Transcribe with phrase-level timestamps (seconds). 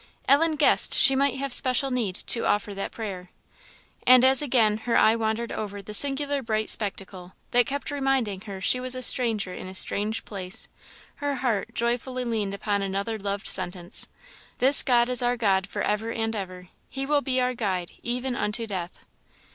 [0.27, 3.29] Ellen guessed she might have special need to offer that prayer.
[4.07, 8.59] And as again her eye wandered over the singular bright spectacle, that kept reminding her
[8.61, 10.67] she was a stranger in a strange place,
[11.17, 14.07] her heart joyfully leaned upon another loved sentence
[14.57, 18.35] "This God is our God for ever and ever, He will be our guide even
[18.35, 19.05] unto death."